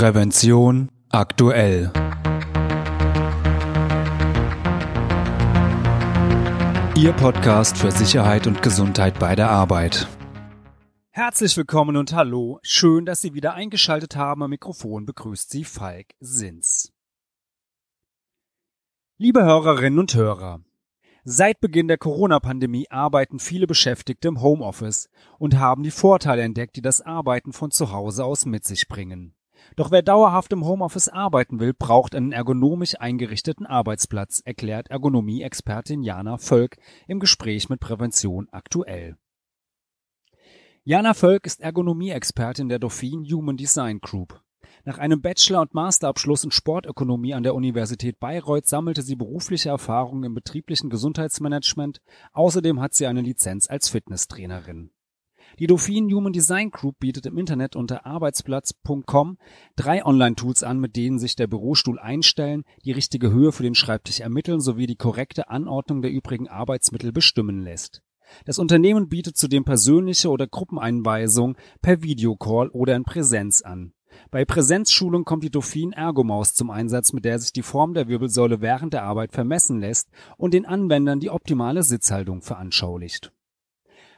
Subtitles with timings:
[0.00, 1.92] Prävention aktuell.
[6.96, 10.08] Ihr Podcast für Sicherheit und Gesundheit bei der Arbeit.
[11.10, 12.60] Herzlich willkommen und hallo.
[12.62, 14.42] Schön, dass Sie wieder eingeschaltet haben.
[14.42, 16.94] Am Mikrofon begrüßt Sie Falk Sins.
[19.18, 20.60] Liebe Hörerinnen und Hörer,
[21.24, 26.80] Seit Beginn der Corona-Pandemie arbeiten viele Beschäftigte im Homeoffice und haben die Vorteile entdeckt, die
[26.80, 29.34] das Arbeiten von zu Hause aus mit sich bringen.
[29.76, 36.38] Doch wer dauerhaft im Homeoffice arbeiten will, braucht einen ergonomisch eingerichteten Arbeitsplatz, erklärt Ergonomie-Expertin Jana
[36.38, 39.16] Völk im Gespräch mit Prävention aktuell.
[40.84, 44.40] Jana Völk ist Ergonomie-Expertin der Dauphine Human Design Group.
[44.84, 50.24] Nach einem Bachelor- und Masterabschluss in Sportökonomie an der Universität Bayreuth sammelte sie berufliche Erfahrungen
[50.24, 52.00] im betrieblichen Gesundheitsmanagement.
[52.32, 54.90] Außerdem hat sie eine Lizenz als Fitnesstrainerin.
[55.58, 59.38] Die Dauphine Human Design Group bietet im Internet unter arbeitsplatz.com
[59.76, 64.20] drei Online-Tools an, mit denen sich der Bürostuhl einstellen, die richtige Höhe für den Schreibtisch
[64.20, 68.02] ermitteln sowie die korrekte Anordnung der übrigen Arbeitsmittel bestimmen lässt.
[68.44, 73.92] Das Unternehmen bietet zudem persönliche oder Gruppeneinweisung per Videocall oder in Präsenz an.
[74.30, 78.60] Bei Präsenzschulung kommt die Dauphine Ergomaus zum Einsatz, mit der sich die Form der Wirbelsäule
[78.60, 83.32] während der Arbeit vermessen lässt und den Anwendern die optimale Sitzhaltung veranschaulicht.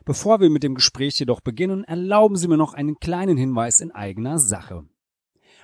[0.05, 3.93] Bevor wir mit dem Gespräch jedoch beginnen, erlauben Sie mir noch einen kleinen Hinweis in
[3.93, 4.85] eigener Sache.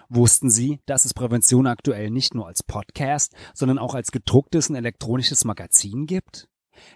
[0.09, 4.77] Wussten Sie, dass es Prävention aktuell nicht nur als Podcast, sondern auch als gedrucktes und
[4.77, 6.49] elektronisches Magazin gibt?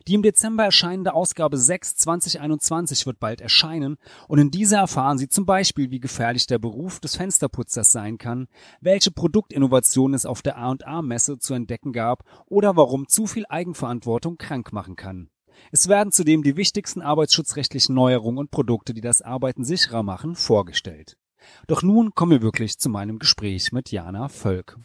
[0.06, 3.96] Die im Dezember erscheinende Ausgabe 6 2021 wird bald erscheinen
[4.28, 8.46] und in dieser erfahren Sie zum Beispiel, wie gefährlich der Beruf des Fensterputzers sein kann,
[8.80, 14.72] welche Produktinnovationen es auf der A&A-Messe zu entdecken gab oder warum zu viel Eigenverantwortung krank
[14.72, 15.31] machen kann.
[15.70, 21.16] Es werden zudem die wichtigsten arbeitsschutzrechtlichen Neuerungen und Produkte, die das Arbeiten sicherer machen, vorgestellt.
[21.66, 24.78] Doch nun kommen wir wirklich zu meinem Gespräch mit Jana Völk.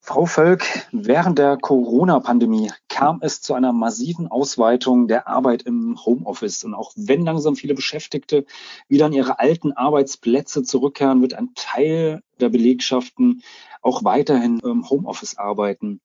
[0.00, 6.64] Frau Völk, während der Corona-Pandemie kam es zu einer massiven Ausweitung der Arbeit im Homeoffice.
[6.64, 8.46] Und auch wenn langsam viele Beschäftigte
[8.88, 13.42] wieder an ihre alten Arbeitsplätze zurückkehren, wird ein Teil der Belegschaften
[13.82, 16.00] auch weiterhin im Homeoffice arbeiten.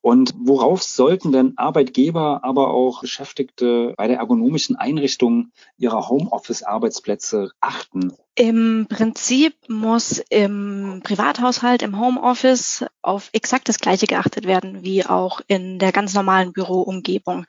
[0.00, 8.12] Und worauf sollten denn Arbeitgeber, aber auch Beschäftigte bei der ergonomischen Einrichtung ihrer Homeoffice-Arbeitsplätze achten?
[8.34, 15.40] Im Prinzip muss im Privathaushalt, im Homeoffice auf exakt das Gleiche geachtet werden wie auch
[15.46, 17.44] in der ganz normalen Büroumgebung.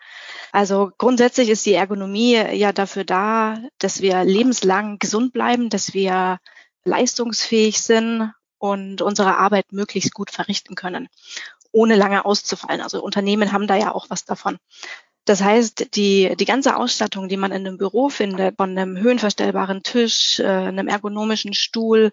[0.52, 6.40] Also grundsätzlich ist die Ergonomie ja dafür da, dass wir lebenslang gesund bleiben, dass wir
[6.86, 11.10] leistungsfähig sind und unsere Arbeit möglichst gut verrichten können,
[11.72, 12.82] ohne lange auszufallen.
[12.82, 14.58] Also Unternehmen haben da ja auch was davon.
[15.26, 19.82] Das heißt, die, die ganze Ausstattung, die man in einem Büro findet, von einem höhenverstellbaren
[19.82, 22.12] Tisch, äh, einem ergonomischen Stuhl,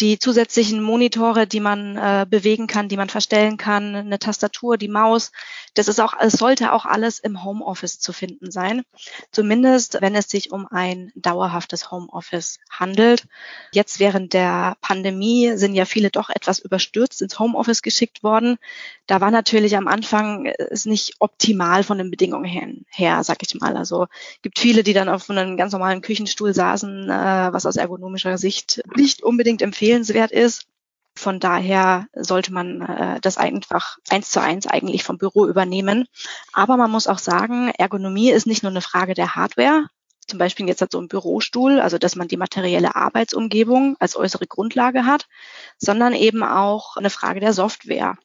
[0.00, 4.88] die zusätzlichen Monitore, die man äh, bewegen kann, die man verstellen kann, eine Tastatur, die
[4.88, 5.32] Maus,
[5.74, 8.82] das ist auch, es sollte auch alles im Homeoffice zu finden sein.
[9.30, 13.26] Zumindest, wenn es sich um ein dauerhaftes Homeoffice handelt.
[13.72, 18.56] Jetzt während der Pandemie sind ja viele doch etwas überstürzt ins Homeoffice geschickt worden.
[19.06, 23.54] Da war natürlich am Anfang es nicht optimal von den Bedingungen her, her sag ich
[23.60, 23.76] mal.
[23.76, 24.06] Also
[24.42, 28.82] gibt viele, die dann auf einem ganz normalen Küchenstuhl saßen, äh, was aus ergonomischer Sicht
[28.96, 30.66] nicht unbedingt empfehlenswert ist.
[31.16, 36.06] Von daher sollte man äh, das einfach eins zu eins eigentlich vom Büro übernehmen.
[36.52, 39.88] Aber man muss auch sagen, Ergonomie ist nicht nur eine Frage der Hardware,
[40.28, 44.46] zum Beispiel jetzt hat so ein Bürostuhl, also dass man die materielle Arbeitsumgebung als äußere
[44.46, 45.26] Grundlage hat,
[45.76, 48.16] sondern eben auch eine Frage der Software,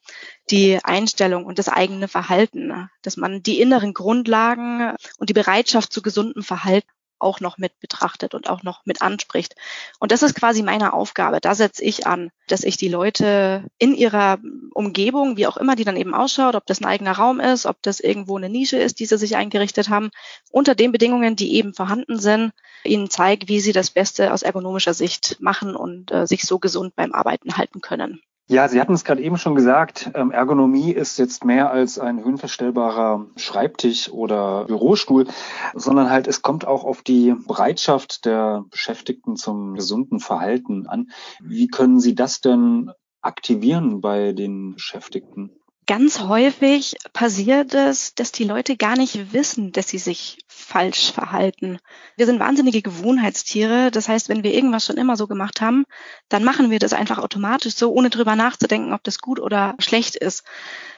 [0.48, 6.00] die Einstellung und das eigene Verhalten, dass man die inneren Grundlagen und die Bereitschaft zu
[6.00, 6.88] gesundem Verhalten
[7.18, 9.54] auch noch mit betrachtet und auch noch mit anspricht.
[9.98, 11.40] Und das ist quasi meine Aufgabe.
[11.40, 14.38] Da setze ich an, dass ich die Leute in ihrer
[14.74, 17.82] Umgebung, wie auch immer die dann eben ausschaut, ob das ein eigener Raum ist, ob
[17.82, 20.10] das irgendwo eine Nische ist, die sie sich eingerichtet haben,
[20.50, 22.52] unter den Bedingungen, die eben vorhanden sind,
[22.84, 26.94] ihnen zeige, wie sie das Beste aus ergonomischer Sicht machen und äh, sich so gesund
[26.96, 28.20] beim Arbeiten halten können.
[28.48, 32.22] Ja, Sie hatten es gerade eben schon gesagt, ähm, Ergonomie ist jetzt mehr als ein
[32.22, 35.26] höhenverstellbarer Schreibtisch oder Bürostuhl,
[35.74, 41.10] sondern halt es kommt auch auf die Bereitschaft der Beschäftigten zum gesunden Verhalten an.
[41.42, 45.50] Wie können Sie das denn aktivieren bei den Beschäftigten?
[45.86, 51.78] Ganz häufig passiert es, dass die Leute gar nicht wissen, dass sie sich falsch verhalten.
[52.16, 53.92] Wir sind wahnsinnige Gewohnheitstiere.
[53.92, 55.84] Das heißt, wenn wir irgendwas schon immer so gemacht haben,
[56.28, 60.16] dann machen wir das einfach automatisch so, ohne drüber nachzudenken, ob das gut oder schlecht
[60.16, 60.42] ist.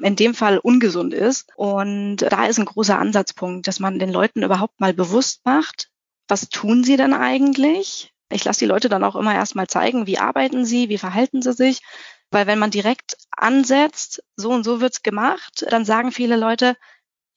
[0.00, 1.50] In dem Fall ungesund ist.
[1.56, 5.90] Und da ist ein großer Ansatzpunkt, dass man den Leuten überhaupt mal bewusst macht,
[6.28, 8.14] was tun sie denn eigentlich?
[8.30, 11.52] Ich lasse die Leute dann auch immer erstmal zeigen, wie arbeiten sie, wie verhalten sie
[11.52, 11.80] sich.
[12.30, 16.76] Weil wenn man direkt ansetzt, so und so wird's gemacht, dann sagen viele Leute,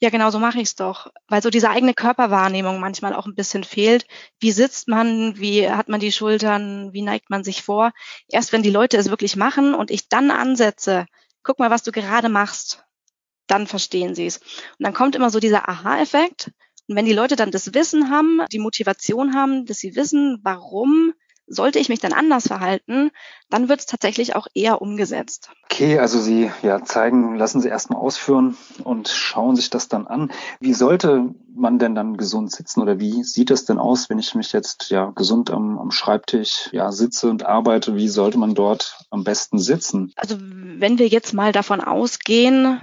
[0.02, 1.12] ja, genau so mache ich's doch.
[1.28, 4.08] Weil so diese eigene Körperwahrnehmung manchmal auch ein bisschen fehlt.
[4.40, 5.38] Wie sitzt man?
[5.38, 6.92] Wie hat man die Schultern?
[6.92, 7.92] Wie neigt man sich vor?
[8.28, 11.06] Erst wenn die Leute es wirklich machen und ich dann ansetze,
[11.44, 12.84] guck mal, was du gerade machst,
[13.46, 14.38] dann verstehen sie es.
[14.38, 16.52] Und dann kommt immer so dieser Aha-Effekt.
[16.88, 21.14] Und wenn die Leute dann das Wissen haben, die Motivation haben, dass sie wissen, warum
[21.52, 23.12] sollte ich mich dann anders verhalten,
[23.50, 25.50] dann wird es tatsächlich auch eher umgesetzt.
[25.66, 30.32] Okay, also Sie ja zeigen, lassen Sie erstmal ausführen und schauen sich das dann an.
[30.60, 34.36] Wie sollte man denn dann gesund sitzen oder wie sieht es denn aus, wenn ich
[34.36, 37.96] mich jetzt ja gesund am, am Schreibtisch ja sitze und arbeite?
[37.96, 40.14] Wie sollte man dort am besten sitzen?
[40.16, 42.82] Also wenn wir jetzt mal davon ausgehen,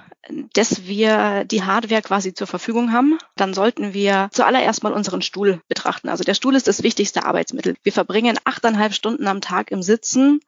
[0.52, 5.60] dass wir die Hardware quasi zur Verfügung haben, dann sollten wir zuallererst mal unseren Stuhl
[5.68, 6.08] betrachten.
[6.08, 7.76] Also der Stuhl ist das wichtigste Arbeitsmittel.
[7.82, 10.40] Wir verbringen achteinhalb Stunden am Tag im Sitzen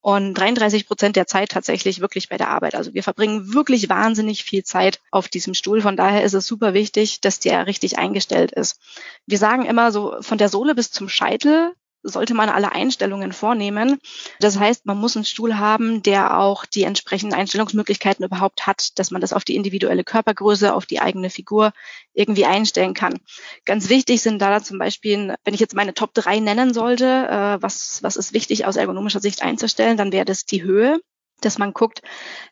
[0.00, 2.74] und 33 Prozent der Zeit tatsächlich wirklich bei der Arbeit.
[2.74, 5.80] Also wir verbringen wirklich wahnsinnig viel Zeit auf diesem Stuhl.
[5.80, 8.80] Von daher ist es super wichtig, dass der richtig eingestellt ist.
[9.26, 13.98] Wir sagen immer so von der Sohle bis zum Scheitel sollte man alle Einstellungen vornehmen.
[14.40, 19.10] Das heißt, man muss einen Stuhl haben, der auch die entsprechenden Einstellungsmöglichkeiten überhaupt hat, dass
[19.10, 21.72] man das auf die individuelle Körpergröße, auf die eigene Figur
[22.12, 23.20] irgendwie einstellen kann.
[23.64, 27.62] Ganz wichtig sind da zum Beispiel, wenn ich jetzt meine Top 3 nennen sollte, äh,
[27.62, 31.00] was, was ist wichtig aus ergonomischer Sicht einzustellen, dann wäre das die Höhe
[31.44, 32.02] dass man guckt,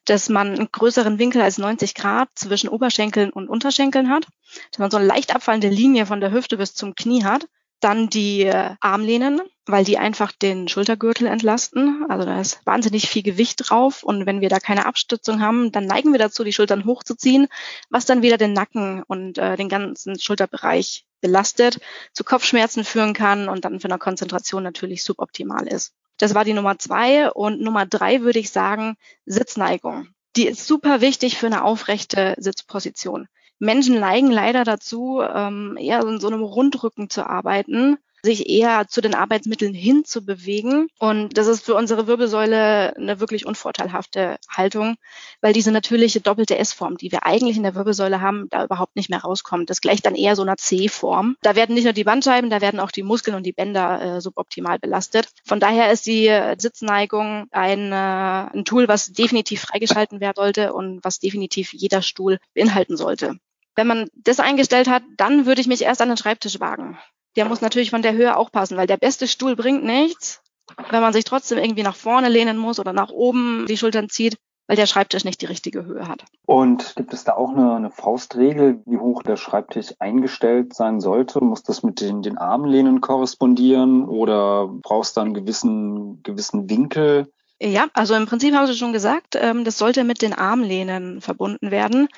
[0.05, 4.27] dass man einen größeren Winkel als 90 Grad zwischen Oberschenkeln und Unterschenkeln hat,
[4.73, 7.47] dass man so eine leicht abfallende Linie von der Hüfte bis zum Knie hat
[7.81, 12.05] dann die äh, Armlehnen, weil die einfach den Schultergürtel entlasten.
[12.09, 14.03] Also da ist wahnsinnig viel Gewicht drauf.
[14.03, 17.49] Und wenn wir da keine Abstützung haben, dann neigen wir dazu, die Schultern hochzuziehen,
[17.89, 21.81] was dann wieder den Nacken und äh, den ganzen Schulterbereich belastet,
[22.13, 25.93] zu Kopfschmerzen führen kann und dann für eine Konzentration natürlich suboptimal ist.
[26.19, 27.31] Das war die Nummer zwei.
[27.31, 30.09] Und Nummer drei würde ich sagen, Sitzneigung.
[30.37, 33.27] Die ist super wichtig für eine aufrechte Sitzposition.
[33.61, 39.01] Menschen neigen leider dazu, ähm, eher in so einem Rundrücken zu arbeiten sich eher zu
[39.01, 40.89] den Arbeitsmitteln hin zu bewegen.
[40.99, 44.97] Und das ist für unsere Wirbelsäule eine wirklich unvorteilhafte Haltung,
[45.41, 49.11] weil diese natürliche doppelte S-Form, die wir eigentlich in der Wirbelsäule haben, da überhaupt nicht
[49.11, 49.71] mehr rauskommt.
[49.71, 51.37] Das gleicht dann eher so einer C-Form.
[51.43, 54.21] Da werden nicht nur die Bandscheiben, da werden auch die Muskeln und die Bänder äh,
[54.21, 55.29] suboptimal belastet.
[55.45, 61.03] Von daher ist die Sitzneigung ein, äh, ein Tool, was definitiv freigeschalten werden sollte und
[61.03, 63.37] was definitiv jeder Stuhl beinhalten sollte.
[63.77, 66.99] Wenn man das eingestellt hat, dann würde ich mich erst an den Schreibtisch wagen.
[67.37, 70.43] Der muss natürlich von der Höhe auch passen, weil der beste Stuhl bringt nichts,
[70.91, 74.37] wenn man sich trotzdem irgendwie nach vorne lehnen muss oder nach oben die Schultern zieht,
[74.67, 76.25] weil der Schreibtisch nicht die richtige Höhe hat.
[76.47, 81.43] Und gibt es da auch eine, eine Faustregel, wie hoch der Schreibtisch eingestellt sein sollte?
[81.43, 87.33] Muss das mit den, den Armlehnen korrespondieren oder brauchst du einen gewissen, gewissen Winkel?
[87.63, 91.71] Ja, also im Prinzip haben Sie schon gesagt, ähm, das sollte mit den Armlehnen verbunden
[91.71, 92.09] werden.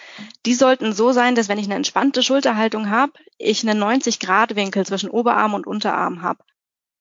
[0.47, 5.11] Die sollten so sein, dass wenn ich eine entspannte Schulterhaltung habe, ich einen 90-Grad-Winkel zwischen
[5.11, 6.45] Oberarm und Unterarm habe.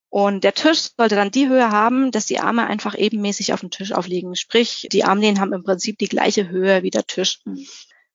[0.10, 3.70] Und der Tisch sollte dann die Höhe haben, dass die Arme einfach ebenmäßig auf dem
[3.70, 4.36] Tisch aufliegen.
[4.36, 7.42] Sprich, die Armlehnen haben im Prinzip die gleiche Höhe wie der Tisch.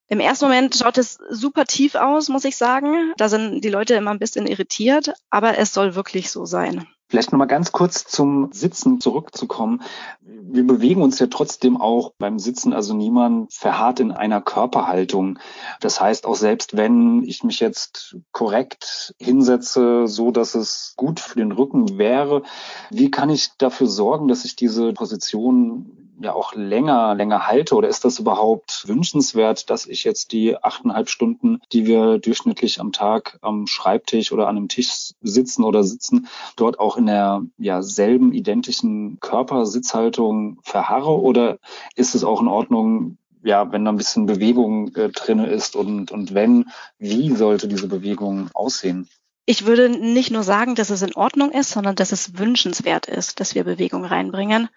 [0.09, 3.13] Im ersten Moment schaut es super tief aus, muss ich sagen.
[3.17, 6.87] Da sind die Leute immer ein bisschen irritiert, aber es soll wirklich so sein.
[7.09, 9.83] Vielleicht nochmal ganz kurz zum Sitzen zurückzukommen.
[10.21, 15.39] Wir bewegen uns ja trotzdem auch beim Sitzen, also niemand verharrt in einer Körperhaltung.
[15.81, 21.39] Das heißt, auch selbst wenn ich mich jetzt korrekt hinsetze, so dass es gut für
[21.39, 22.43] den Rücken wäre,
[22.91, 27.75] wie kann ich dafür sorgen, dass ich diese Position ja auch länger, länger halte?
[27.75, 32.93] Oder ist das überhaupt wünschenswert, dass ich jetzt die achteinhalb Stunden, die wir durchschnittlich am
[32.93, 37.83] Tag am Schreibtisch oder an einem Tisch sitzen oder sitzen, dort auch in der ja,
[37.83, 41.21] selben identischen Körpersitzhaltung verharre?
[41.21, 41.59] Oder
[41.95, 46.11] ist es auch in Ordnung, ja, wenn da ein bisschen Bewegung äh, drin ist und,
[46.11, 46.67] und wenn,
[46.99, 49.09] wie sollte diese Bewegung aussehen?
[49.49, 53.39] Ich würde nicht nur sagen, dass es in Ordnung ist, sondern dass es wünschenswert ist,
[53.39, 54.69] dass wir Bewegung reinbringen.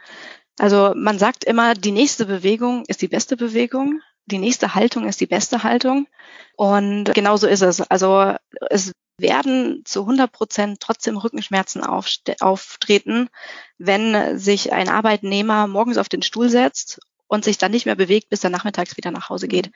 [0.60, 5.22] Also man sagt immer, die nächste Bewegung ist die beste Bewegung, die nächste Haltung ist
[5.22, 6.08] die beste Haltung.
[6.56, 7.82] Und genauso ist es.
[7.82, 8.36] Also
[8.70, 13.30] es werden zu 100 Prozent trotzdem Rückenschmerzen auftreten,
[13.78, 18.30] wenn sich ein Arbeitnehmer morgens auf den Stuhl setzt und sich dann nicht mehr bewegt,
[18.30, 19.72] bis er nachmittags wieder nach Hause geht.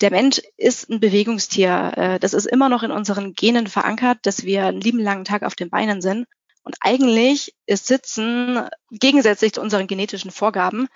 [0.00, 1.92] Der Mensch ist ein Bewegungstier.
[1.96, 5.44] Äh, das ist immer noch in unseren Genen verankert, dass wir einen lieben langen Tag
[5.44, 6.26] auf den Beinen sind.
[6.64, 10.88] Und eigentlich ist Sitzen gegensätzlich zu unseren genetischen Vorgaben.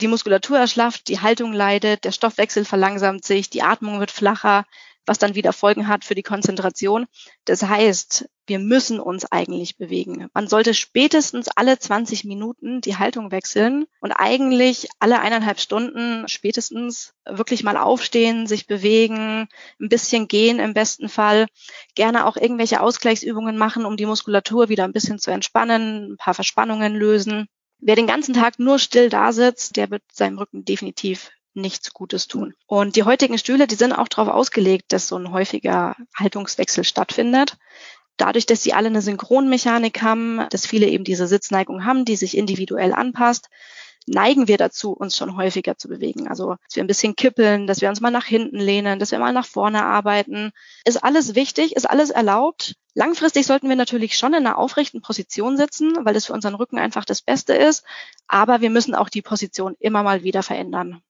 [0.00, 4.64] Die Muskulatur erschlafft, die Haltung leidet, der Stoffwechsel verlangsamt sich, die Atmung wird flacher.
[5.06, 7.06] Was dann wieder Folgen hat für die Konzentration.
[7.44, 10.28] Das heißt, wir müssen uns eigentlich bewegen.
[10.34, 17.14] Man sollte spätestens alle 20 Minuten die Haltung wechseln und eigentlich alle eineinhalb Stunden spätestens
[17.24, 19.48] wirklich mal aufstehen, sich bewegen,
[19.80, 21.46] ein bisschen gehen im besten Fall,
[21.94, 26.34] gerne auch irgendwelche Ausgleichsübungen machen, um die Muskulatur wieder ein bisschen zu entspannen, ein paar
[26.34, 27.48] Verspannungen lösen.
[27.78, 32.28] Wer den ganzen Tag nur still da sitzt, der wird seinem Rücken definitiv nichts Gutes
[32.28, 32.54] tun.
[32.66, 37.56] Und die heutigen Stühle, die sind auch darauf ausgelegt, dass so ein häufiger Haltungswechsel stattfindet.
[38.16, 42.36] Dadurch, dass sie alle eine Synchronmechanik haben, dass viele eben diese Sitzneigung haben, die sich
[42.36, 43.48] individuell anpasst,
[44.06, 46.28] neigen wir dazu, uns schon häufiger zu bewegen.
[46.28, 49.18] Also, dass wir ein bisschen kippeln, dass wir uns mal nach hinten lehnen, dass wir
[49.18, 50.52] mal nach vorne arbeiten.
[50.84, 52.76] Ist alles wichtig, ist alles erlaubt.
[52.94, 56.78] Langfristig sollten wir natürlich schon in einer aufrechten Position sitzen, weil das für unseren Rücken
[56.78, 57.84] einfach das Beste ist.
[58.28, 61.02] Aber wir müssen auch die Position immer mal wieder verändern.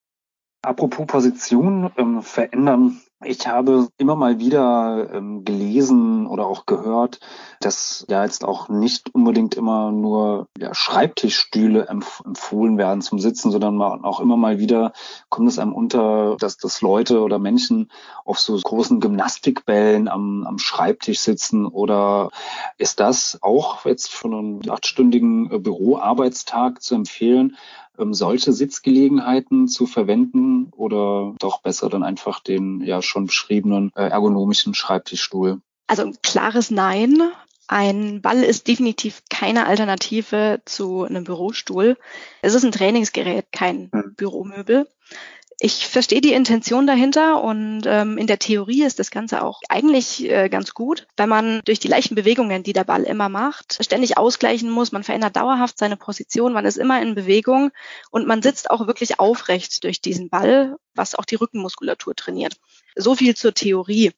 [0.67, 3.01] Apropos Position ähm, verändern.
[3.25, 7.21] Ich habe immer mal wieder ähm, gelesen oder auch gehört,
[7.61, 13.53] dass ja jetzt auch nicht unbedingt immer nur ja, Schreibtischstühle empf empfohlen werden zum Sitzen,
[13.53, 14.93] sondern auch immer mal wieder
[15.29, 17.91] kommt es einem unter, dass, dass Leute oder Menschen
[18.25, 22.31] auf so großen Gymnastikbällen am, am Schreibtisch sitzen oder
[22.77, 27.57] ist das auch jetzt für einen achtstündigen äh, Büroarbeitstag zu empfehlen,
[27.99, 34.09] ähm, solche Sitzgelegenheiten zu verwenden oder doch besser dann einfach den ja schon beschriebenen äh,
[34.09, 35.61] ergonomischen Schreibtischstuhl?
[35.87, 37.21] Also ein klares Nein.
[37.69, 41.97] Ein Ball ist definitiv keine Alternative zu einem Bürostuhl.
[42.41, 44.15] Es ist ein Trainingsgerät, kein hm.
[44.15, 44.87] Büromöbel
[45.59, 50.29] ich verstehe die Intention dahinter und ähm, in der Theorie ist das Ganze auch eigentlich
[50.29, 54.19] äh, ganz gut, wenn man durch die leichten Bewegungen, die der Ball immer macht, ständig
[54.19, 54.93] ausgleichen muss.
[54.93, 57.71] Man verändert dauerhaft seine Position, man ist immer in Bewegung
[58.11, 62.57] und man sitzt auch wirklich aufrecht durch diesen Ball, was auch die Rückenmuskulatur trainiert.
[62.95, 64.13] So viel zur Theorie.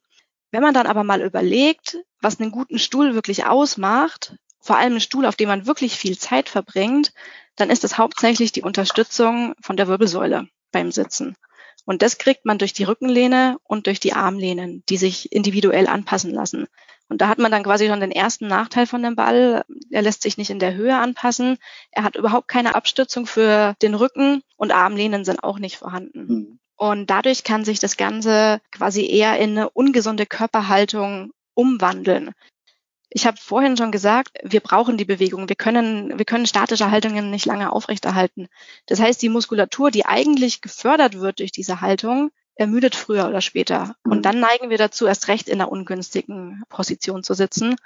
[0.50, 5.00] Wenn man dann aber mal überlegt, was einen guten Stuhl wirklich ausmacht, vor allem einen
[5.00, 7.12] Stuhl, auf dem man wirklich viel Zeit verbringt,
[7.54, 11.36] dann ist es hauptsächlich die Unterstützung von der Wirbelsäule beim Sitzen.
[11.84, 16.32] Und das kriegt man durch die Rückenlehne und durch die Armlehnen, die sich individuell anpassen
[16.32, 16.66] lassen.
[17.08, 19.64] Und da hat man dann quasi schon den ersten Nachteil von dem Ball.
[19.90, 21.56] Er lässt sich nicht in der Höhe anpassen.
[21.90, 26.26] Er hat überhaupt keine Abstützung für den Rücken und Armlehnen sind auch nicht vorhanden.
[26.26, 26.58] Mhm.
[26.76, 32.32] Und dadurch kann sich das Ganze quasi eher in eine ungesunde Körperhaltung umwandeln.
[33.10, 35.48] Ich habe vorhin schon gesagt, wir brauchen die Bewegung.
[35.48, 38.48] Wir können, wir können statische Haltungen nicht lange aufrechterhalten.
[38.86, 43.94] Das heißt, die Muskulatur, die eigentlich gefördert wird durch diese Haltung, ermüdet früher oder später.
[44.04, 44.22] Und mhm.
[44.22, 47.76] dann neigen wir dazu, erst recht in einer ungünstigen Position zu sitzen.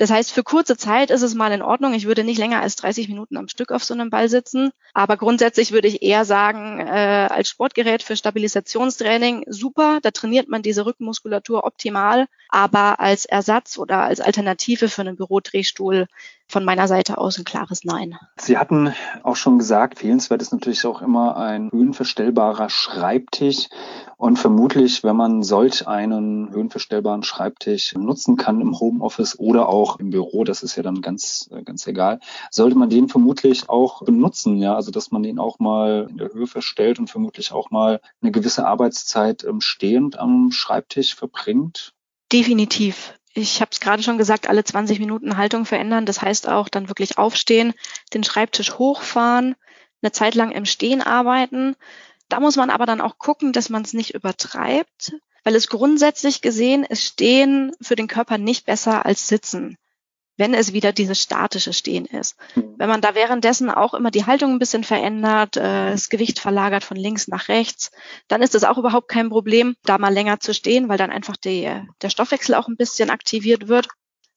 [0.00, 1.92] Das heißt, für kurze Zeit ist es mal in Ordnung.
[1.92, 4.70] Ich würde nicht länger als 30 Minuten am Stück auf so einem Ball sitzen.
[4.94, 9.98] Aber grundsätzlich würde ich eher sagen, äh, als Sportgerät für Stabilisationstraining super.
[10.00, 12.28] Da trainiert man diese Rückenmuskulatur optimal.
[12.48, 16.06] Aber als Ersatz oder als Alternative für einen Bürodrehstuhl
[16.50, 18.18] von meiner Seite aus ein klares Nein.
[18.36, 18.92] Sie hatten
[19.22, 23.68] auch schon gesagt, fehlenswert ist natürlich auch immer ein höhenverstellbarer Schreibtisch.
[24.16, 30.10] Und vermutlich, wenn man solch einen höhenverstellbaren Schreibtisch nutzen kann im Homeoffice oder auch im
[30.10, 34.74] Büro, das ist ja dann ganz, ganz egal, sollte man den vermutlich auch benutzen, ja,
[34.74, 38.32] also dass man den auch mal in der Höhe verstellt und vermutlich auch mal eine
[38.32, 41.94] gewisse Arbeitszeit stehend am Schreibtisch verbringt.
[42.32, 43.14] Definitiv.
[43.32, 46.06] Ich habe es gerade schon gesagt, alle 20 Minuten Haltung verändern.
[46.06, 47.74] Das heißt auch dann wirklich aufstehen,
[48.12, 49.54] den Schreibtisch hochfahren,
[50.02, 51.76] eine Zeit lang im Stehen arbeiten.
[52.28, 56.42] Da muss man aber dann auch gucken, dass man es nicht übertreibt, weil es grundsätzlich
[56.42, 59.78] gesehen ist Stehen für den Körper nicht besser als Sitzen,
[60.40, 62.34] wenn es wieder dieses statische Stehen ist.
[62.54, 62.74] Mhm.
[62.78, 66.82] Wenn man da währenddessen auch immer die Haltung ein bisschen verändert, äh, das Gewicht verlagert
[66.82, 67.90] von links nach rechts,
[68.26, 71.36] dann ist es auch überhaupt kein Problem, da mal länger zu stehen, weil dann einfach
[71.36, 71.70] die,
[72.00, 73.86] der Stoffwechsel auch ein bisschen aktiviert wird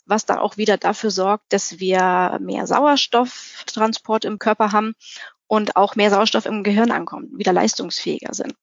[0.05, 4.95] was dann auch wieder dafür sorgt, dass wir mehr Sauerstofftransport im Körper haben
[5.47, 8.53] und auch mehr Sauerstoff im Gehirn ankommt, wieder leistungsfähiger sind.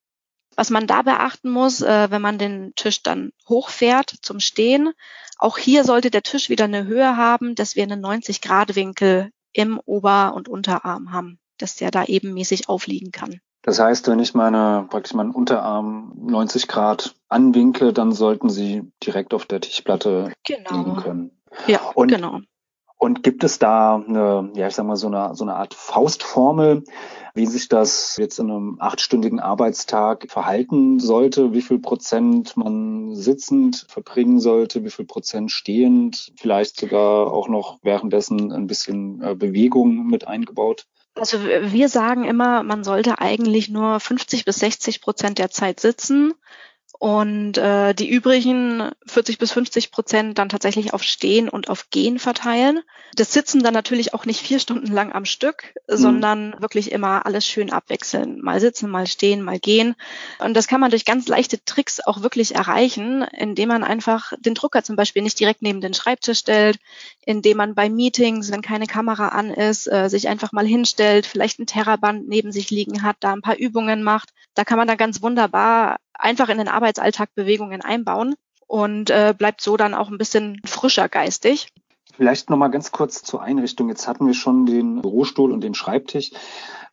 [0.61, 4.93] Was man da beachten muss, äh, wenn man den Tisch dann hochfährt zum Stehen,
[5.39, 10.35] auch hier sollte der Tisch wieder eine Höhe haben, dass wir einen 90-Grad-Winkel im Ober-
[10.35, 13.39] und Unterarm haben, dass der da ebenmäßig aufliegen kann.
[13.63, 19.33] Das heißt, wenn ich meine, praktisch meinen Unterarm 90 Grad anwinkle, dann sollten sie direkt
[19.33, 20.77] auf der Tischplatte genau.
[20.77, 21.41] liegen können.
[21.65, 22.41] Ja, und genau.
[22.99, 26.83] Und gibt es da eine, ja, ich sag mal, so eine, so eine Art Faustformel,
[27.33, 33.85] wie sich das jetzt in einem achtstündigen Arbeitstag verhalten sollte, wie viel Prozent man sitzend
[33.89, 40.07] verbringen sollte, wie viel Prozent stehend, vielleicht sogar auch noch währenddessen ein bisschen äh, Bewegung
[40.07, 40.87] mit eingebaut?
[41.15, 46.33] Also wir sagen immer, man sollte eigentlich nur 50 bis 60 Prozent der Zeit sitzen
[47.01, 52.19] und äh, die übrigen 40 bis 50 Prozent dann tatsächlich auf Stehen und auf Gehen
[52.19, 52.81] verteilen.
[53.15, 55.97] Das Sitzen dann natürlich auch nicht vier Stunden lang am Stück, mhm.
[55.97, 58.39] sondern wirklich immer alles schön abwechseln.
[58.41, 59.95] Mal sitzen, mal stehen, mal gehen.
[60.37, 64.53] Und das kann man durch ganz leichte Tricks auch wirklich erreichen, indem man einfach den
[64.53, 66.77] Drucker zum Beispiel nicht direkt neben den Schreibtisch stellt,
[67.25, 71.57] indem man bei Meetings, wenn keine Kamera an ist, äh, sich einfach mal hinstellt, vielleicht
[71.57, 74.29] ein Terraband neben sich liegen hat, da ein paar Übungen macht.
[74.53, 78.35] Da kann man dann ganz wunderbar einfach in den Arbeitsalltag Bewegungen einbauen
[78.67, 81.67] und äh, bleibt so dann auch ein bisschen frischer geistig.
[82.21, 83.89] Vielleicht noch mal ganz kurz zur Einrichtung.
[83.89, 86.29] Jetzt hatten wir schon den Bürostuhl und den Schreibtisch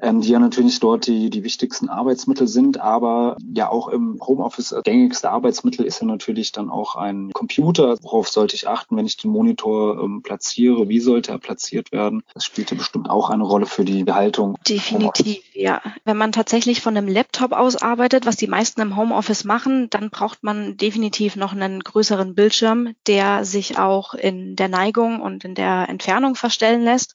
[0.00, 4.74] ähm, die ja natürlich dort die, die wichtigsten Arbeitsmittel sind, aber ja auch im Homeoffice
[4.84, 7.96] gängigste Arbeitsmittel ist ja natürlich dann auch ein Computer.
[8.02, 10.88] Worauf sollte ich achten, wenn ich den Monitor ähm, platziere?
[10.88, 12.22] Wie sollte er platziert werden?
[12.34, 14.56] Das spielte bestimmt auch eine Rolle für die Haltung.
[14.68, 15.82] Definitiv, ja.
[16.04, 20.10] Wenn man tatsächlich von einem Laptop aus arbeitet, was die meisten im Homeoffice machen, dann
[20.10, 25.54] braucht man definitiv noch einen größeren Bildschirm, der sich auch in der Neigung und in
[25.54, 27.14] der Entfernung verstellen lässt.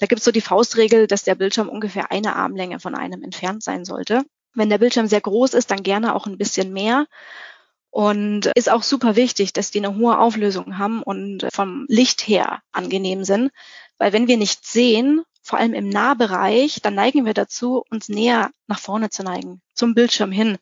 [0.00, 3.62] Da gibt es so die Faustregel, dass der Bildschirm ungefähr eine Armlänge von einem entfernt
[3.62, 4.22] sein sollte.
[4.54, 7.06] Wenn der Bildschirm sehr groß ist, dann gerne auch ein bisschen mehr.
[7.90, 12.60] Und ist auch super wichtig, dass die eine hohe Auflösung haben und vom Licht her
[12.72, 13.52] angenehm sind.
[13.98, 18.50] Weil wenn wir nichts sehen, vor allem im Nahbereich, dann neigen wir dazu, uns näher
[18.66, 20.58] nach vorne zu neigen, zum Bildschirm hin.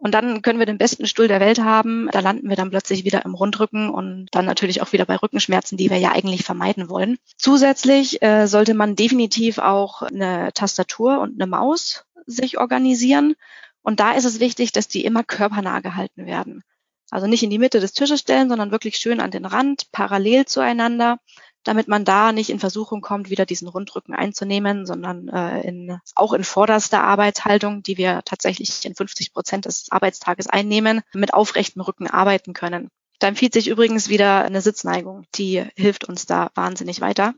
[0.00, 2.08] Und dann können wir den besten Stuhl der Welt haben.
[2.10, 5.76] Da landen wir dann plötzlich wieder im Rundrücken und dann natürlich auch wieder bei Rückenschmerzen,
[5.76, 7.18] die wir ja eigentlich vermeiden wollen.
[7.36, 13.34] Zusätzlich äh, sollte man definitiv auch eine Tastatur und eine Maus sich organisieren.
[13.82, 16.62] Und da ist es wichtig, dass die immer körpernah gehalten werden.
[17.10, 20.46] Also nicht in die Mitte des Tisches stellen, sondern wirklich schön an den Rand, parallel
[20.46, 21.18] zueinander
[21.64, 26.32] damit man da nicht in Versuchung kommt, wieder diesen Rundrücken einzunehmen, sondern äh, in, auch
[26.32, 32.06] in vorderster Arbeitshaltung, die wir tatsächlich in 50 Prozent des Arbeitstages einnehmen, mit aufrechtem Rücken
[32.06, 32.88] arbeiten können.
[33.18, 37.34] Da empfiehlt sich übrigens wieder eine Sitzneigung, die hilft uns da wahnsinnig weiter.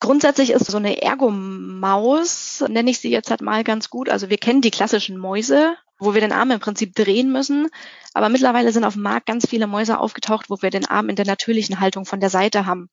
[0.00, 4.08] Grundsätzlich ist so eine Ergomaus, nenne ich sie jetzt halt mal ganz gut.
[4.08, 7.68] Also wir kennen die klassischen Mäuse, wo wir den Arm im Prinzip drehen müssen.
[8.12, 11.16] Aber mittlerweile sind auf dem Markt ganz viele Mäuse aufgetaucht, wo wir den Arm in
[11.16, 12.88] der natürlichen Haltung von der Seite haben.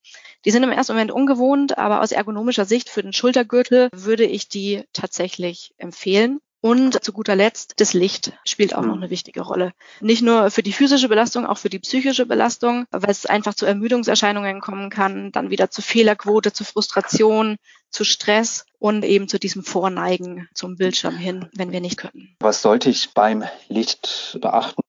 [0.45, 4.49] Die sind im ersten Moment ungewohnt, aber aus ergonomischer Sicht für den Schultergürtel würde ich
[4.49, 6.39] die tatsächlich empfehlen.
[6.59, 9.73] Und zu guter Letzt, das Licht spielt auch noch eine wichtige Rolle.
[10.01, 13.67] Nicht nur für die physische Belastung, auch für die psychische Belastung, weil es einfach zu
[13.67, 17.57] Ermüdungserscheinungen kommen kann, dann wieder zu Fehlerquote, zu Frustration,
[17.89, 22.35] zu Stress und eben zu diesem Vorneigen zum Bildschirm hin, wenn wir nicht können.
[22.39, 24.81] Was sollte ich beim Licht beachten?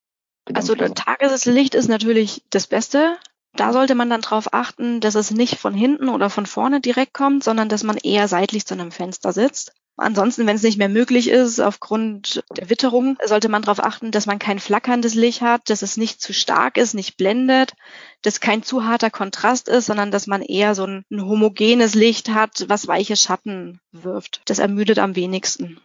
[0.54, 3.16] Also Tageslicht ist natürlich das Beste.
[3.54, 7.12] Da sollte man dann darauf achten, dass es nicht von hinten oder von vorne direkt
[7.12, 9.72] kommt, sondern dass man eher seitlich zu einem Fenster sitzt.
[9.98, 14.26] Ansonsten, wenn es nicht mehr möglich ist, aufgrund der Witterung, sollte man darauf achten, dass
[14.26, 17.74] man kein flackerndes Licht hat, dass es nicht zu stark ist, nicht blendet,
[18.22, 22.28] dass kein zu harter Kontrast ist, sondern dass man eher so ein, ein homogenes Licht
[22.30, 24.40] hat, was weiche Schatten wirft.
[24.44, 25.80] Das ermüdet am wenigsten.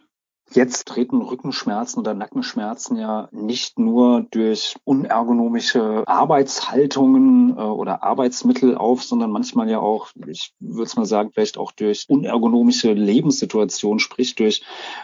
[0.52, 9.02] Jetzt treten Rückenschmerzen oder Nackenschmerzen ja nicht nur durch unergonomische Arbeitshaltungen äh, oder Arbeitsmittel auf,
[9.02, 14.34] sondern manchmal ja auch, ich würde es mal sagen, vielleicht auch durch unergonomische Lebenssituationen, sprich
[14.34, 14.62] durch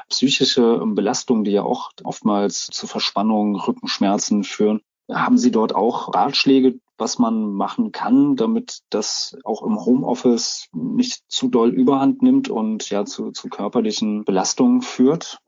[0.09, 4.83] psychische Belastungen, die ja auch oftmals zu Verspannungen, Rückenschmerzen führen.
[5.11, 11.23] Haben Sie dort auch Ratschläge, was man machen kann, damit das auch im Homeoffice nicht
[11.29, 15.39] zu doll überhand nimmt und ja zu, zu körperlichen Belastungen führt?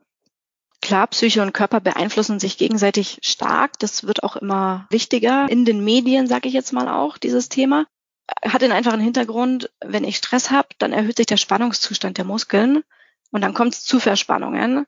[0.80, 3.78] Klar, Psyche und Körper beeinflussen sich gegenseitig stark.
[3.78, 7.86] Das wird auch immer wichtiger in den Medien, sage ich jetzt mal auch, dieses Thema.
[8.44, 12.82] Hat den einfachen Hintergrund, wenn ich Stress habe, dann erhöht sich der Spannungszustand der Muskeln
[13.30, 14.86] und dann kommt es zu Verspannungen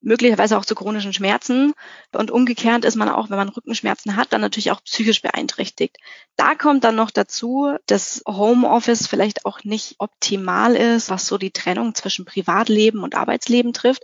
[0.00, 1.74] möglicherweise auch zu chronischen Schmerzen.
[2.12, 5.96] Und umgekehrt ist man auch, wenn man Rückenschmerzen hat, dann natürlich auch psychisch beeinträchtigt.
[6.36, 11.50] Da kommt dann noch dazu, dass Homeoffice vielleicht auch nicht optimal ist, was so die
[11.50, 14.02] Trennung zwischen Privatleben und Arbeitsleben trifft.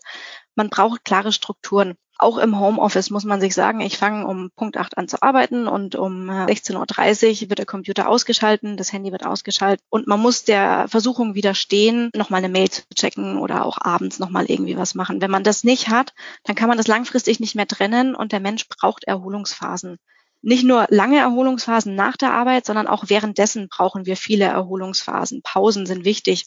[0.54, 1.94] Man braucht klare Strukturen.
[2.16, 5.66] Auch im Homeoffice muss man sich sagen, ich fange um Punkt 8 an zu arbeiten
[5.66, 10.44] und um 16.30 Uhr wird der Computer ausgeschalten, das Handy wird ausgeschaltet und man muss
[10.44, 15.20] der Versuchung widerstehen, nochmal eine Mail zu checken oder auch abends nochmal irgendwie was machen.
[15.20, 16.14] Wenn man das nicht hat,
[16.44, 19.98] dann kann man das langfristig nicht mehr trennen und der Mensch braucht Erholungsphasen
[20.44, 25.40] nicht nur lange Erholungsphasen nach der Arbeit, sondern auch währenddessen brauchen wir viele Erholungsphasen.
[25.42, 26.46] Pausen sind wichtig.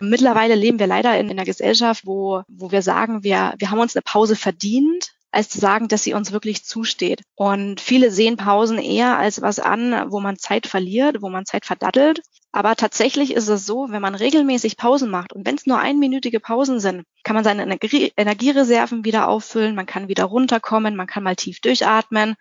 [0.00, 3.80] Mittlerweile leben wir leider in, in einer Gesellschaft, wo, wo wir sagen, wir, wir haben
[3.80, 7.22] uns eine Pause verdient, als zu sagen, dass sie uns wirklich zusteht.
[7.34, 11.64] Und viele sehen Pausen eher als was an, wo man Zeit verliert, wo man Zeit
[11.64, 12.20] verdattelt.
[12.52, 16.38] Aber tatsächlich ist es so, wenn man regelmäßig Pausen macht und wenn es nur einminütige
[16.38, 21.22] Pausen sind, kann man seine Energie Energiereserven wieder auffüllen, man kann wieder runterkommen, man kann
[21.22, 22.36] mal tief durchatmen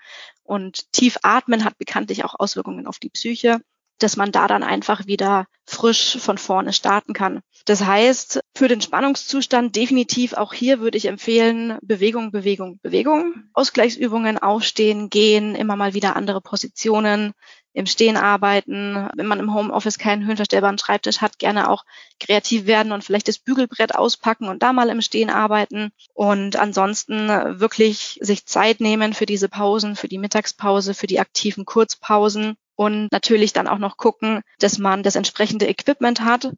[0.51, 3.61] und tief atmen hat bekanntlich auch Auswirkungen auf die Psyche
[4.01, 7.41] dass man da dann einfach wieder frisch von vorne starten kann.
[7.65, 13.43] Das heißt, für den Spannungszustand definitiv auch hier würde ich empfehlen, Bewegung, Bewegung, Bewegung.
[13.53, 17.33] Ausgleichsübungen, aufstehen, gehen, immer mal wieder andere Positionen,
[17.73, 19.10] im Stehen arbeiten.
[19.15, 21.86] Wenn man im Homeoffice keinen höhenverstellbaren Schreibtisch hat, gerne auch
[22.19, 25.91] kreativ werden und vielleicht das Bügelbrett auspacken und da mal im Stehen arbeiten.
[26.13, 27.27] Und ansonsten
[27.60, 33.12] wirklich sich Zeit nehmen für diese Pausen, für die Mittagspause, für die aktiven Kurzpausen und
[33.12, 36.51] natürlich dann auch noch gucken, dass man das entsprechende Equipment hat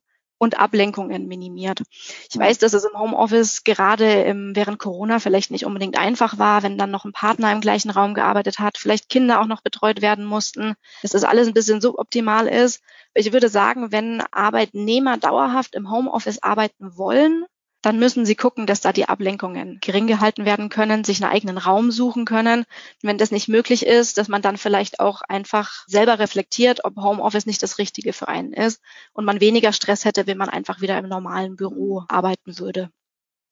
[0.44, 1.82] und Ablenkungen minimiert.
[2.30, 6.64] Ich weiß, dass es im Homeoffice gerade im, während Corona vielleicht nicht unbedingt einfach war,
[6.64, 10.02] wenn dann noch ein Partner im gleichen Raum gearbeitet hat, vielleicht Kinder auch noch betreut
[10.02, 12.82] werden mussten, dass das alles ein bisschen suboptimal ist.
[13.14, 17.46] Ich würde sagen, wenn Arbeitnehmer dauerhaft im Homeoffice arbeiten wollen,
[17.84, 21.58] dann müssen sie gucken, dass da die Ablenkungen gering gehalten werden können, sich einen eigenen
[21.60, 22.66] Raum suchen können.
[23.04, 27.46] Wenn das nicht möglich ist, dass man dann vielleicht auch einfach selber reflektiert, ob Homeoffice
[27.46, 28.82] nicht das Richtige für einen ist
[29.14, 32.90] und man weniger Stress hätte, wenn man einfach wieder im normalen Büro arbeiten würde.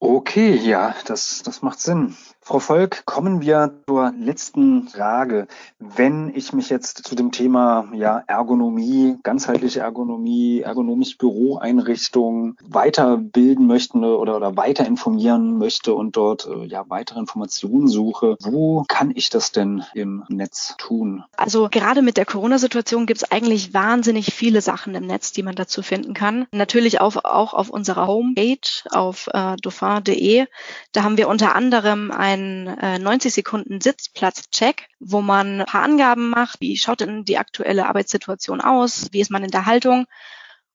[0.04, 2.16] Okay, ja, das, das macht Sinn.
[2.44, 5.46] Frau Volk, kommen wir zur letzten Frage.
[5.78, 13.98] Wenn ich mich jetzt zu dem Thema ja, Ergonomie, ganzheitliche Ergonomie, ergonomische Büroeinrichtung weiterbilden möchte
[13.98, 19.30] oder, oder weiter informieren möchte und dort äh, ja weitere Informationen suche, wo kann ich
[19.30, 21.22] das denn im Netz tun?
[21.36, 25.54] Also gerade mit der Corona-Situation gibt es eigentlich wahnsinnig viele Sachen im Netz, die man
[25.54, 26.48] dazu finden kann.
[26.50, 28.58] Natürlich auch, auch auf unserer Homepage
[28.90, 29.54] auf äh,
[30.00, 30.46] dauphin.de.
[30.92, 35.82] Da haben wir unter anderem ein einen äh, 90 Sekunden Sitzplatzcheck, wo man ein paar
[35.82, 40.06] Angaben macht, wie schaut denn die aktuelle Arbeitssituation aus, wie ist man in der Haltung.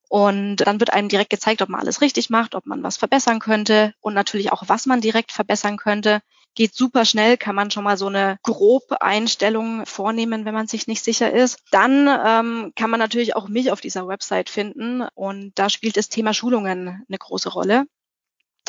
[0.10, 3.40] Und dann wird einem direkt gezeigt, ob man alles richtig macht, ob man was verbessern
[3.40, 6.22] könnte und natürlich auch, was man direkt verbessern könnte.
[6.56, 10.88] Geht super schnell, kann man schon mal so eine grobe Einstellung vornehmen, wenn man sich
[10.88, 11.60] nicht sicher ist.
[11.72, 16.10] Dann ähm, kann man natürlich auch mich auf dieser Website finden und da spielt das
[16.10, 17.86] Thema Schulungen eine große Rolle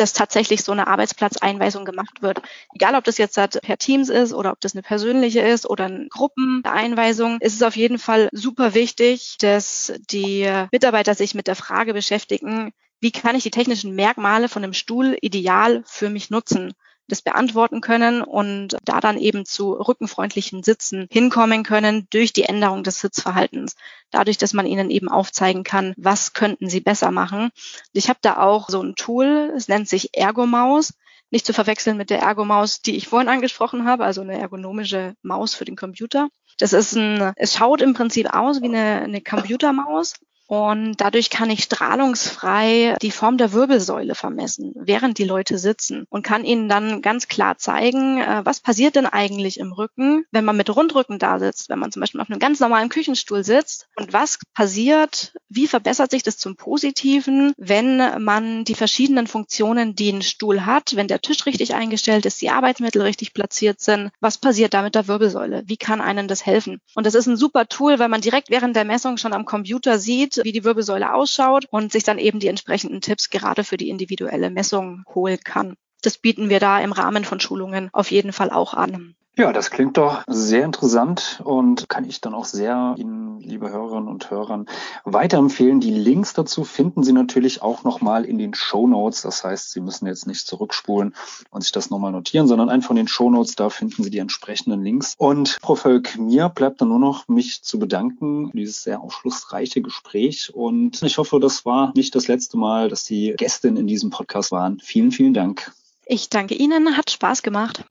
[0.00, 2.40] dass tatsächlich so eine Arbeitsplatzeinweisung gemacht wird.
[2.74, 6.08] Egal, ob das jetzt per Teams ist oder ob das eine persönliche ist oder eine
[6.08, 11.92] Gruppeneinweisung, ist es auf jeden Fall super wichtig, dass die Mitarbeiter sich mit der Frage
[11.92, 16.72] beschäftigen, wie kann ich die technischen Merkmale von einem Stuhl ideal für mich nutzen?
[17.08, 22.84] Das beantworten können und da dann eben zu rückenfreundlichen Sitzen hinkommen können durch die Änderung
[22.84, 23.76] des Sitzverhaltens.
[24.10, 27.50] Dadurch, dass man ihnen eben aufzeigen kann, was könnten sie besser machen.
[27.92, 30.94] Ich habe da auch so ein Tool, es nennt sich Ergomaus.
[31.30, 35.54] Nicht zu verwechseln mit der Ergomaus, die ich vorhin angesprochen habe, also eine ergonomische Maus
[35.54, 36.28] für den Computer.
[36.58, 40.14] Das ist ein, es schaut im Prinzip aus wie eine, eine Computermaus,
[40.48, 46.22] und dadurch kann ich strahlungsfrei die Form der Wirbelsäule vermessen, während die Leute sitzen und
[46.22, 50.56] kann ihnen dann ganz klar zeigen, äh, was passiert denn eigentlich im Rücken, wenn man
[50.56, 54.14] mit Rundrücken da sitzt, wenn man zum Beispiel auf einem ganz normalen Küchenstuhl sitzt und
[54.14, 60.22] was passiert, wie verbessert sich das zum Positiven, wenn man die verschiedenen Funktionen, die ein
[60.22, 64.72] Stuhl hat, wenn der Tisch richtig eingestellt ist, die Arbeitsmittel richtig platziert sind, was passiert
[64.72, 65.64] da mit der Wirbelsäule?
[65.66, 66.80] Wie kann einen das helfen?
[66.94, 69.98] Und das ist ein super Tool, weil man direkt während der Messung schon am Computer
[69.98, 73.88] sieht, wie die Wirbelsäule ausschaut und sich dann eben die entsprechenden Tipps gerade für die
[73.88, 75.76] individuelle Messung holen kann.
[76.02, 79.16] Das bieten wir da im Rahmen von Schulungen auf jeden Fall auch an.
[79.38, 84.08] Ja, das klingt doch sehr interessant und kann ich dann auch sehr Ihnen, liebe Hörerinnen
[84.08, 84.66] und Hörern,
[85.04, 85.78] weiterempfehlen.
[85.78, 89.22] Die Links dazu finden Sie natürlich auch nochmal in den Show Notes.
[89.22, 91.14] Das heißt, Sie müssen jetzt nicht zurückspulen
[91.50, 94.18] und sich das nochmal notieren, sondern einfach in den Show Notes, da finden Sie die
[94.18, 95.14] entsprechenden Links.
[95.18, 99.82] Und Frau Völk, mir bleibt dann nur noch, mich zu bedanken für dieses sehr aufschlussreiche
[99.82, 100.52] Gespräch.
[100.52, 104.50] Und ich hoffe, das war nicht das letzte Mal, dass Sie Gästin in diesem Podcast
[104.50, 104.80] waren.
[104.80, 105.70] Vielen, vielen Dank.
[106.06, 107.84] Ich danke Ihnen, hat Spaß gemacht.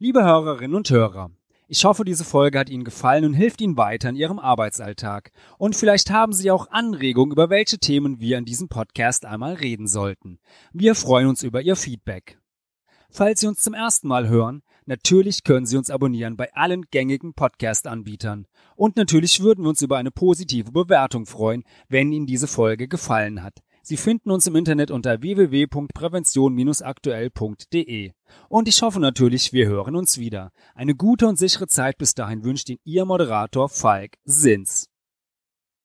[0.00, 1.30] Liebe Hörerinnen und Hörer,
[1.68, 5.30] ich hoffe, diese Folge hat Ihnen gefallen und hilft Ihnen weiter in Ihrem Arbeitsalltag.
[5.56, 9.86] Und vielleicht haben Sie auch Anregungen, über welche Themen wir in diesem Podcast einmal reden
[9.86, 10.40] sollten.
[10.72, 12.40] Wir freuen uns über Ihr Feedback.
[13.08, 17.32] Falls Sie uns zum ersten Mal hören, natürlich können Sie uns abonnieren bei allen gängigen
[17.32, 18.48] Podcast-Anbietern.
[18.74, 23.44] Und natürlich würden wir uns über eine positive Bewertung freuen, wenn Ihnen diese Folge gefallen
[23.44, 23.60] hat.
[23.86, 28.12] Sie finden uns im Internet unter www.prävention-aktuell.de.
[28.48, 30.52] Und ich hoffe natürlich, wir hören uns wieder.
[30.74, 34.88] Eine gute und sichere Zeit bis dahin wünscht Ihnen Ihr Moderator Falk Sins.